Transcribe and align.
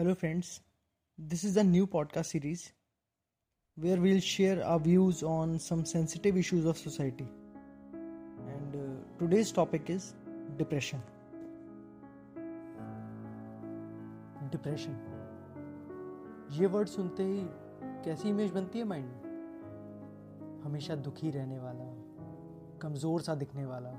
Hello 0.00 0.14
friends 0.14 0.62
this 1.20 1.44
is 1.44 1.58
a 1.60 1.62
new 1.62 1.86
podcast 1.86 2.30
series 2.30 2.62
where 3.78 4.00
will 4.00 4.20
share 4.20 4.62
our 4.62 4.78
views 4.78 5.24
on 5.24 5.58
some 5.58 5.82
sensitive 5.82 6.36
issues 6.36 6.66
of 6.66 6.76
society 6.76 7.24
and 7.24 8.72
today's 9.18 9.54
topic 9.54 9.90
is 9.90 10.14
depression 10.56 10.98
depression 14.50 14.92
ये 16.50 16.66
word 16.66 16.88
सुनते 16.88 17.22
ही 17.22 17.46
कैसी 18.04 18.28
image 18.28 18.50
बनती 18.50 18.78
है 18.78 18.84
mind 18.84 19.06
में 19.06 20.62
हमेशा 20.64 20.96
दुखी 20.96 21.30
रहने 21.30 21.58
वाला, 21.58 21.84
कमज़ोर 22.78 23.20
सा 23.20 23.34
दिखने 23.34 23.66
वाला, 23.66 23.92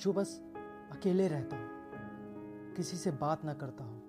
जो 0.00 0.12
बस 0.12 0.42
अकेले 0.92 1.28
रहता 1.28 1.56
हो 1.56 1.68
किसी 2.76 2.96
से 2.96 3.10
बात 3.10 3.44
ना 3.44 3.54
करता 3.54 3.84
हूँ। 3.84 4.07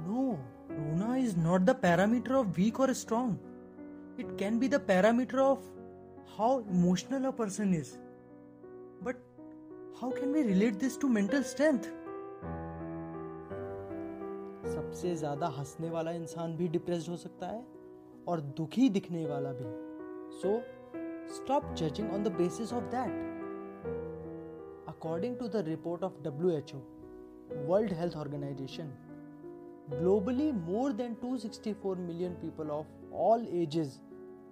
नो 0.07 0.31
रोना 0.71 1.15
is 1.17 1.37
not 1.39 1.61
the 1.61 1.71
parameter 1.83 2.35
of 2.35 2.47
weak 2.57 2.81
और 2.81 2.93
strong 2.95 4.21
it 4.21 4.37
can 4.39 4.59
be 4.59 4.69
the 4.69 4.81
parameter 4.87 5.39
of 5.39 5.71
how 6.37 6.61
emotional 6.71 7.25
a 7.25 7.31
person 7.39 7.75
is 7.75 7.93
but 9.05 9.17
how 10.01 10.11
can 10.11 10.33
we 10.33 10.43
relate 10.43 10.75
this 10.79 11.01
to 11.01 11.09
mental 11.09 11.43
strength 11.43 11.91
सबसे 14.75 15.15
ज़्यादा 15.17 15.47
हंसने 15.59 15.91
वाला 15.91 16.11
इंसान 16.13 16.57
भी 16.57 16.69
डिप्रेस्ड 16.69 17.09
हो 17.09 17.17
सकता 17.17 17.47
है 17.47 17.65
और 18.29 18.41
दुखी 18.59 18.89
दिखने 18.91 19.27
वाला 19.27 19.53
भी। 19.53 19.65
So 20.41 20.61
stop 21.35 21.75
judging 21.75 22.13
on 22.13 22.23
the 22.23 22.33
basis 22.33 22.73
of 22.73 22.85
that 22.95 23.41
according 25.03 25.37
to 25.37 25.49
the 25.49 25.65
report 25.65 26.01
of 26.05 26.13
WHO, 26.23 26.81
World 27.67 27.91
Health 27.91 28.15
Organization, 28.15 28.93
globally 29.91 30.55
more 30.65 30.93
than 30.93 31.17
264 31.17 31.97
million 31.97 32.37
people 32.37 32.71
of 32.71 32.87
all 33.11 33.45
ages 33.51 33.99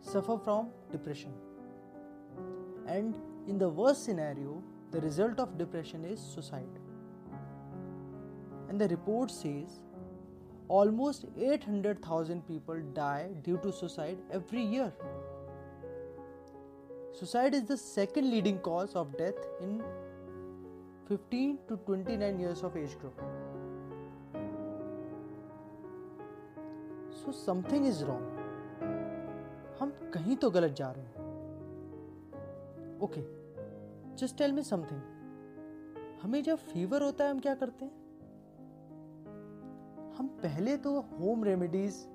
suffer 0.01 0.37
from 0.43 0.71
depression. 0.91 1.31
And 2.89 3.15
in 3.47 3.59
the 3.59 3.69
worst 3.69 4.05
scenario, 4.05 4.61
the 4.91 5.01
result 5.01 5.39
of 5.39 5.57
depression 5.57 6.05
is 6.05 6.19
suicide. 6.19 6.81
And 8.69 8.81
the 8.81 8.89
report 8.89 9.31
says 9.31 9.79
almost 10.67 11.27
800,000 11.39 12.45
people 12.49 12.83
die 12.93 13.29
due 13.45 13.59
to 13.59 13.73
suicide 13.73 14.19
every 14.33 14.63
year. 14.63 14.93
Suicide 17.13 17.55
is 17.55 17.67
the 17.67 17.77
second 17.77 18.29
leading 18.29 18.59
cause 18.59 18.97
of 18.97 19.17
death 19.17 19.47
in 19.61 19.81
15 21.13 21.57
to 21.69 21.77
29 21.77 22.37
years 22.41 22.59
of 22.59 22.71
age 22.71 22.95
group. 22.99 23.17
So, 27.17 27.33
something 27.49 27.85
is 27.85 27.99
wrong. 27.99 28.41
हम 29.81 30.11
कहीं 30.15 30.37
तो 30.37 30.51
गलत 30.51 30.73
जा 30.73 30.91
रहे 30.91 31.05
हैं। 31.05 31.21
Okay 33.01 33.21
just 34.17 34.39
tell 34.39 34.53
me 34.53 34.63
something 34.63 35.01
हमें 36.23 36.43
जब 36.43 36.57
fever 36.57 37.03
होता 37.03 37.25
है, 37.25 37.31
हम 37.31 37.41
क्या 37.41 37.55
करते 37.55 37.85
हैं? 37.85 37.93
हम 40.13 40.27
पहले 40.27 40.77
तो 40.77 41.01
होम 41.01 41.45
रेमेडीज 41.45 42.09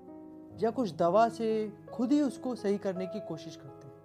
या 0.63 0.71
कुछ 0.71 0.95
दवा 0.95 1.29
से 1.29 1.73
खुद 1.93 2.11
ही 2.11 2.21
उसको 2.21 2.55
सही 2.55 2.77
करने 2.77 3.07
की 3.07 3.19
कोशिश 3.19 3.55
करते 3.55 3.87
हैं। 3.87 3.95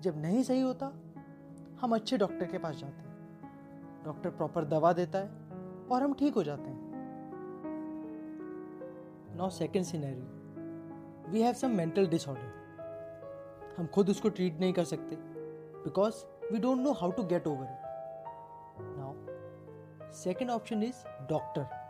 जब 0.00 0.16
नहीं 0.16 0.42
सही 0.42 0.60
होता, 0.60 0.92
हम 1.80 1.94
अच्छे 1.94 2.18
डॉक्टर 2.18 2.46
के 2.46 2.58
पास 2.58 2.76
जाते 2.76 2.94
हैं। 2.94 3.03
डॉक्टर 4.04 4.30
प्रॉपर 4.30 4.64
दवा 4.64 4.92
देता 4.92 5.18
है 5.18 5.28
और 5.90 6.02
हम 6.02 6.14
ठीक 6.14 6.34
हो 6.34 6.42
जाते 6.42 6.62
हैं। 6.62 6.84
Now 9.36 9.50
second 9.50 9.84
scenery 9.84 10.44
we 11.30 11.42
have 11.42 11.54
some 11.54 11.70
mental 11.70 12.06
disorder 12.06 12.64
हम 13.78 13.86
खुद 13.86 14.10
उसको 14.10 14.28
ट्रीट 14.28 14.60
नहीं 14.60 14.72
कर 14.72 14.84
सकते 14.84 15.16
because 15.84 16.14
we 16.52 16.58
don't 16.58 16.78
know 16.78 16.92
how 16.92 17.10
to 17.10 17.24
get 17.24 17.46
over 17.46 17.64
it 17.64 17.80
now 18.80 19.14
second 20.12 20.50
option 20.50 20.82
is 20.82 21.26
doctor 21.26 21.84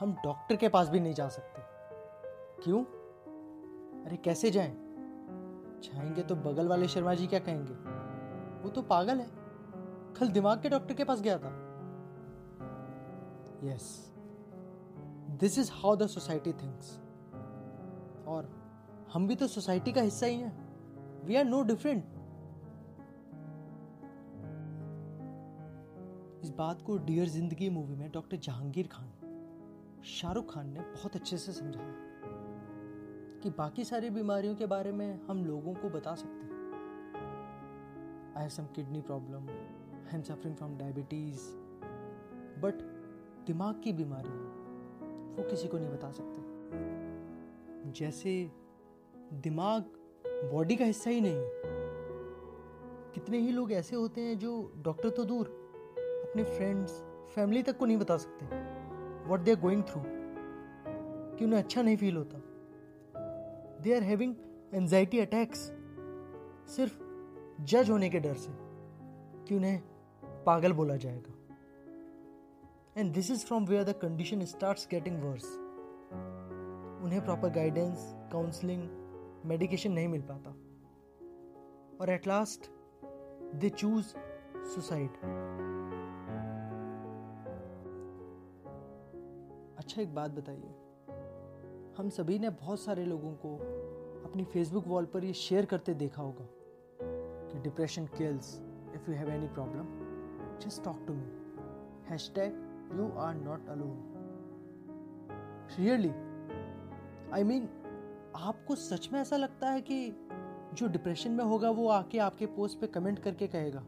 हम 0.00 0.12
डॉक्टर 0.12 0.56
के 0.56 0.68
पास 0.68 0.88
भी 0.88 1.00
नहीं 1.00 1.14
जा 1.14 1.28
सकते। 1.28 1.62
क्यों? 2.62 2.84
अरे, 4.04 4.16
कैसे 4.16 4.50
जाएँ? 4.50 4.76
जाएँगे 5.82 6.22
तो 6.22 6.36
बगल 6.36 6.68
वाले 6.68 6.88
शर्मा 6.88 7.14
जी 7.14 7.26
क्या 7.26 7.38
कहेंगे? 7.38 7.72
वो 8.62 8.70
तो 8.70 8.82
पागल 8.82 9.20
है। 9.20 9.41
कल 10.22 10.28
दिमाग 10.28 10.60
के 10.62 10.68
डॉक्टर 10.68 10.94
के 10.94 11.04
पास 11.04 11.20
गया 11.20 11.36
था। 11.38 11.48
Yes 13.64 13.86
this 15.40 15.58
is 15.58 15.70
how 15.74 15.96
the 15.96 16.06
society 16.06 16.52
thinks 16.52 16.90
और 18.26 18.50
हम 19.12 19.26
भी 19.28 19.36
तो 19.36 19.46
सोसाइटी 19.46 19.92
का 19.92 20.00
हिस्सा 20.00 20.26
ही 20.26 20.36
हैं। 20.36 21.24
वी 21.26 21.36
आर 21.36 21.44
नो 21.44 21.62
डिफरेंट 21.62 22.04
इस 26.44 26.50
बात 26.58 26.82
को 26.82 26.98
डियर 27.00 27.28
ज़िंदगी 27.28 27.70
मूवी 27.70 27.96
में 27.96 28.10
डॉक्टर 28.12 28.36
जहांगीर 28.38 28.88
खान, 28.92 29.10
शाहरुख 30.04 30.54
खान 30.54 30.72
ने 30.72 30.80
बहुत 30.80 31.16
अच्छे 31.16 31.38
से 31.38 31.52
समझाया 31.52 31.94
कि 33.42 33.50
बाकी 33.58 33.84
सारी 33.84 34.10
बीमारियों 34.12 34.54
के 34.54 34.66
बारे 34.68 34.92
में 34.92 35.20
हम 35.28 35.44
लोगों 35.44 35.74
को 35.74 35.90
बता 35.90 36.14
सकते 36.14 36.44
हैं। 36.44 36.50
I 38.36 38.42
have 38.42 38.48
some 38.50 38.66
kidney 38.66 39.00
problem 39.00 39.48
I 40.06 40.14
am 40.14 40.22
suffering 40.22 40.56
from 40.56 40.76
diabetes 40.78 41.40
but 42.62 42.82
दिमाग 43.46 43.80
की 43.84 43.92
बीमारी 43.92 44.38
वो 45.36 45.48
किसी 45.50 45.68
को 45.68 45.78
नहीं 45.78 45.90
बता 45.90 46.10
सकते। 46.12 47.90
जैसे 47.90 48.50
दिमाग 49.42 49.82
बॉडी 50.52 50.76
का 50.76 50.84
हिस्सा 50.84 51.10
ही 51.10 51.20
नहीं 51.20 51.34
है। 51.34 51.50
कितने 53.14 53.38
ही 53.38 53.50
लोग 53.52 53.72
ऐसे 53.72 53.96
होते 53.96 54.20
हैं 54.20 54.38
जो 54.38 54.72
डॉक्टर 54.78 55.10
तो 55.10 55.24
दूर 55.24 55.46
अपने 55.98 56.44
फ्रेंड्स 56.44 56.92
फैमिली 57.34 57.62
तक 57.62 57.76
को 57.78 57.86
नहीं 57.86 57.96
बता 57.96 58.16
सकते 58.16 58.46
what 59.28 59.40
they 59.40 59.50
are 59.50 59.60
going 59.60 59.82
through 59.82 60.02
कि 60.06 61.44
उन्हें 61.44 61.58
अच्छा 61.58 61.82
नहीं 61.82 61.96
फील 61.96 62.16
होता। 62.16 62.38
They 63.82 63.94
are 63.96 64.02
having 64.02 64.34
anxiety 64.74 65.18
attacks 65.20 65.58
सिर्फ़ 66.68 66.98
जज 67.64 67.90
होने 67.90 68.08
के 68.10 68.20
डर 68.20 68.34
से, 68.34 68.52
कि 68.52 69.54
उन्हें 69.54 69.82
पागल 70.46 70.72
बोला 70.72 70.96
जाएगा। 70.96 71.32
And 72.96 73.12
this 73.14 73.30
is 73.30 73.44
from 73.46 73.66
where 73.66 73.84
the 73.84 73.92
condition 73.92 74.44
start 74.44 74.88
getting 74.90 75.22
worse 75.22 75.44
उन्हें 77.04 77.24
प्रॉपर 77.24 77.48
गाइडेंस 77.48 78.12
काउंसलिंग 78.32 78.82
मेडिकेशन 79.46 79.92
नहीं 79.92 80.08
मिल 80.08 80.22
पाता। 80.22 80.50
और 82.00 82.10
at 82.10 82.26
last 82.26 82.70
they 83.54 83.68
choose 83.68 84.14
suicide 84.74 85.10
अच्छा 89.78 90.02
एक 90.02 90.14
बात 90.14 90.30
बताइए। 90.30 90.74
हम 91.98 92.08
सभी 92.08 92.38
ने 92.38 92.50
बहुत 92.50 92.80
सारे 92.80 93.04
लोगों 93.04 93.32
को 93.44 93.56
अपनी 94.28 94.44
फेसबुक 94.44 94.86
वॉल 94.86 95.04
पर 95.04 95.24
ये 95.24 95.32
शेयर 95.32 95.64
करते 95.64 95.94
देखा 95.94 96.22
होगा 96.22 96.46
कि 97.48 97.58
depression 97.58 98.06
kills 98.06 98.54
if 98.94 99.10
you 99.10 99.16
have 99.16 99.30
any 99.30 99.48
problem 99.48 100.01
talk 100.70 101.04
to 101.06 101.12
me 101.12 101.32
hashtag 102.34 102.52
you 102.96 103.18
are 103.18 103.34
not 103.34 103.68
alone 103.68 104.08
really 105.78 106.12
I 107.32 107.42
mean 107.42 107.68
आपको 108.36 108.74
सच 108.74 109.08
में 109.12 109.20
ऐसा 109.20 109.36
लगता 109.36 109.70
है 109.70 109.80
कि 109.80 110.16
जो 110.74 110.88
डिप्रेशन 110.88 111.30
में 111.30 111.44
होगा, 111.44 111.70
वो 111.70 111.88
आके 111.88 112.18
आपके 112.18 112.46
पोस्ट 112.46 112.80
पे 112.80 112.86
कमेंट 112.86 113.18
करके 113.18 113.46
कहेगा 113.46 113.84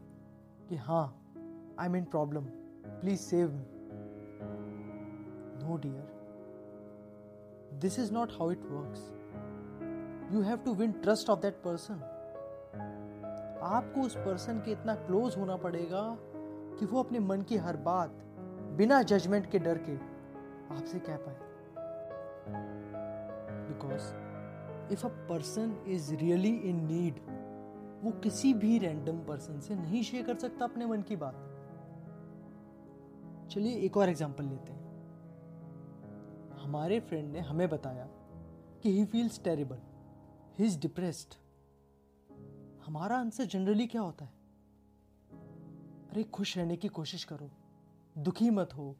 कि 0.69 0.75
हाँ 0.75 1.21
I 1.79 1.87
mean 1.87 2.03
problem 2.03 2.45
please 2.85 3.19
save 3.19 3.51
me 3.51 3.65
no 5.65 5.77
dear 5.77 6.15
this 7.79 7.99
is 7.99 8.13
not 8.13 8.31
how 8.31 8.51
it 8.51 8.59
works. 8.59 8.99
You 10.33 10.41
have 10.41 10.57
to 10.57 10.73
win 10.73 10.91
trust 10.91 11.29
of 11.29 11.39
that 11.39 11.53
person 11.53 11.93
आपको 13.63 14.01
उस 14.01 14.17
पर्सन 14.17 14.59
के 14.59 14.71
इतना 14.71 14.95
क्लोज 14.95 15.37
होना 15.37 15.55
पड़ेगा 15.57 16.17
कि 16.79 16.85
वो 16.85 17.03
अपने 17.03 17.19
मन 17.19 17.41
की 17.41 17.57
हर 17.57 17.77
बात 17.77 18.09
बिना 18.77 19.01
जजमेंट 19.03 19.51
के 19.51 19.59
डर 19.59 19.77
के 19.77 19.95
आपसे 20.75 20.99
कह 20.99 21.17
पाए। 21.17 21.39
Because 23.67 24.13
if 24.93 25.05
a 25.05 25.09
person 25.29 25.83
is 25.87 26.15
really 26.15 26.55
in 26.55 26.85
need 26.85 27.19
वो 28.03 28.11
किसी 28.11 28.53
भी 28.53 28.77
रैंडम 28.77 29.19
पर्सन 29.19 29.59
से 29.59 29.75
नहीं 29.75 30.03
शेयर 30.03 30.25
कर 30.25 30.35
सकता 30.35 30.65
अपने 30.65 30.85
मन 30.85 31.01
की 31.01 31.15
बात। 31.15 31.35
चलिए 33.51 33.75
एक 33.75 33.97
और 33.97 34.09
एग्जांपल 34.09 34.43
लेते 34.43 34.71
हैं। 34.71 34.83
हमारे 36.59 36.99
फ्रेंड 36.99 37.31
ने 37.33 37.39
हमें 37.39 37.69
बताया 37.69 38.05
कि 38.83 38.91
he 38.91 39.05
feels 39.05 39.43
terrible 39.43 39.77
he 40.59 40.65
is 40.65 40.79
depressed 40.79 41.35
हमारा 42.85 43.17
आंसर 43.17 43.45
जनरली 43.45 43.87
क्या 43.87 44.01
होता 44.01 44.25
है? 44.25 44.44
अरे 46.15 46.23
खुश 46.23 46.57
रहने 46.57 46.75
की 46.77 46.87
कोशिश 46.87 47.23
करो। 47.23 47.51
दुखी 48.17 48.49
मत 48.49 48.73
हो। 48.73 48.95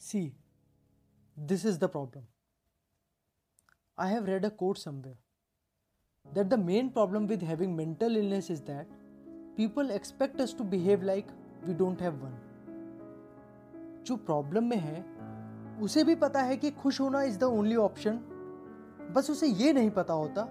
See 0.00 0.36
this 1.38 1.66
is 1.66 1.78
the 1.78 1.84
problem 1.84 2.26
I 3.98 4.12
have 4.12 4.24
read 4.24 4.44
a 4.44 4.48
quote 4.48 4.78
somewhere 4.78 5.18
that 6.34 6.46
the 6.46 6.54
main 6.54 6.88
problem 6.88 7.26
with 7.26 7.42
having 7.42 7.76
mental 7.76 8.16
illness 8.16 8.50
is 8.50 8.62
that 8.62 8.88
people 9.56 9.90
expect 9.90 10.40
us 10.40 10.54
to 10.58 10.64
behave 10.64 11.02
like 11.02 11.26
we 11.64 11.74
don't 11.74 12.02
have 12.02 12.14
one 12.14 12.40
जो 14.06 14.16
problem 14.16 14.64
में 14.64 14.76
है, 14.76 15.02
उसे 15.82 16.04
भी 16.04 16.14
पता 16.14 16.42
है 16.42 16.56
कि 16.56 16.70
खुश 16.70 17.00
होना 17.00 17.22
इज़ 17.22 17.38
द 17.38 17.42
ओनली 17.42 17.76
ऑप्शन 17.76 18.18
बस 19.14 19.30
उसे 19.30 19.46
ये 19.46 19.72
नहीं 19.72 19.90
पता 19.90 20.14
होता 20.14 20.46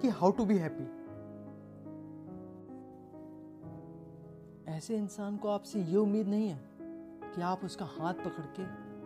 कि 0.00 0.08
हाउ 0.08 0.30
टू 0.30 0.44
बी 0.44 0.58
हैप्पी 0.58 1.03
ऐसे 4.74 4.96
इंसान 4.96 5.36
को 5.36 5.48
आपसे 5.48 5.80
ये 5.80 5.96
उम्मीद 5.96 6.28
नहीं 6.28 6.48
है 6.48 6.60
कि 7.34 7.42
आप 7.42 7.64
उसका 7.64 7.84
हाथ 7.84 8.14
पकड़ 8.14 8.46
के 8.60 8.64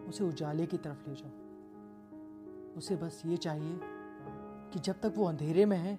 उसे 0.09 0.25
उजाले 0.25 0.67
की 0.67 0.77
तरफ़ 0.77 1.09
ले 1.09 1.15
जाओ। 1.15 2.77
उसे 2.77 2.97
बस 2.97 3.23
ये 3.27 3.37
चाहिए 3.37 3.81
कि 4.73 4.79
जब 4.79 5.01
तक 5.01 5.15
वो 5.17 5.25
अंधेरे 5.25 5.67
में 5.67 5.77
है, 5.77 5.95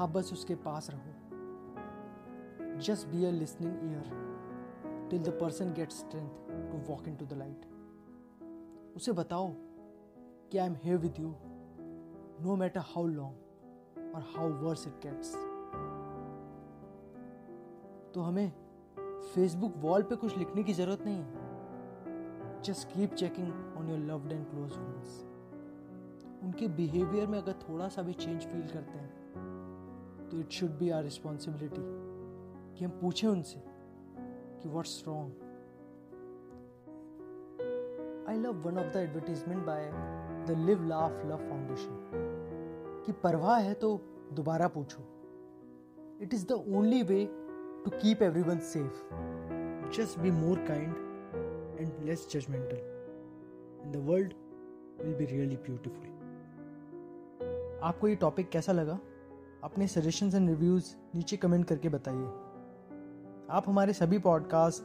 आप 0.00 0.08
बस 0.08 0.32
उसके 0.32 0.54
पास 0.54 0.90
रहो। 0.90 2.80
Just 2.80 3.06
be 3.06 3.24
a 3.24 3.30
listening 3.30 3.72
ear 3.72 5.08
till 5.10 5.22
the 5.22 5.28
person 5.28 5.72
get 5.72 5.90
strength 5.90 6.30
to 6.72 6.92
walk 6.92 7.08
in 7.08 7.16
to 7.16 7.26
the 7.26 7.32
light 7.32 7.66
उसे 8.96 9.12
बताओ 9.12 9.52
कि 10.50 10.58
I 10.58 10.66
am 10.66 10.74
here 10.74 10.98
with 10.98 11.14
you 11.20 11.34
no 12.46 12.56
matter 12.56 12.80
how 12.80 13.06
long 13.06 14.14
और 14.14 14.22
हाउ 14.36 14.48
वर्स 14.48 14.86
इट 14.86 14.92
गेट्स 14.92 15.49
तो 18.14 18.20
हमें 18.20 18.52
फेसबुक 19.34 19.74
वॉल 19.78 20.02
पे 20.02 20.16
कुछ 20.16 20.36
लिखने 20.38 20.62
की 20.62 20.72
ज़रूरत 20.72 21.02
नहीं 21.04 21.16
है। 21.16 22.62
Just 22.62 22.88
keep 22.88 23.14
checking 23.14 23.48
on 23.78 23.88
your 23.90 23.98
loved 23.98 24.32
and 24.32 24.44
close 24.46 24.70
friends 24.70 25.24
उनके 26.44 26.68
बिहेवियर 26.76 27.26
में 27.26 27.38
अगर 27.38 27.52
थोड़ा 27.68 27.88
सा 27.88 28.02
भी 28.02 28.12
चेंज 28.12 28.42
फील 28.42 28.66
करते 28.68 28.98
हैं 28.98 30.28
तो 30.30 30.38
it 30.40 30.50
should 30.50 30.70
be 30.78 30.90
our 30.90 31.02
responsibility 31.02 31.82
कि 32.78 32.84
हम 32.84 32.90
पूछें 33.00 33.28
उनसे 33.28 33.62
कि 34.62 34.68
what's 34.68 35.02
wrong 35.06 35.30
I 38.28 38.38
love 38.38 38.62
one 38.66 38.78
of 38.78 38.92
the 38.92 38.96
advertisement 38.96 39.64
by 39.66 39.90
the 40.46 40.56
live 40.58 40.86
laugh 40.86 41.24
love 41.26 41.48
foundation 41.48 43.02
कि 43.06 43.12
परवाह 43.22 43.58
है 43.58 43.74
तो 43.74 43.96
दोबारा 44.32 44.68
पूछो। 44.68 45.02
It 46.22 46.34
is 46.34 46.46
the 46.46 46.52
only 46.52 47.02
way 47.02 47.22
to 47.84 47.90
keep 47.90 48.22
every 48.22 48.42
one 48.42 48.58
safe 48.58 48.94
just 49.96 50.18
be 50.18 50.30
more 50.30 50.58
kind 50.58 50.96
and 51.80 51.92
less 52.04 52.28
judgemental 52.30 52.76
and 53.82 53.96
the 53.96 53.96
world 53.96 54.32
will 55.02 55.14
be 55.14 55.24
really 55.24 55.56
beautiful 55.56 56.10
आपको 57.82 58.08
ये 58.08 58.16
topic 58.16 58.50
कैसा 58.50 58.72
लगा? 58.72 58.98
अपने 59.64 59.86
सजेशंस 59.86 60.34
एंड 60.34 60.48
रिव्यूज़ 60.48 60.96
नीचे 61.14 61.36
कमेंट 61.36 61.66
करके 61.66 61.88
बताइए। 61.88 62.26
आप 63.50 63.62
हमारे 63.66 63.92
सभी 63.92 64.18
podcast 64.18 64.82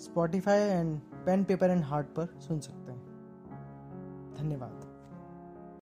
Spotify 0.00 0.58
and 0.58 1.00
pen 1.00 1.44
paper 1.44 1.70
and 1.70 1.82
heart 1.84 2.06
पर 2.06 2.26
सुन 2.26 2.60
सकते 2.60 2.92
हैं। 2.92 3.02
धन्यवाद। 4.38 4.77